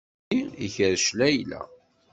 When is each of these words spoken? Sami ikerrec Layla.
Sami 0.27 0.43
ikerrec 0.65 1.05
Layla. 1.17 1.61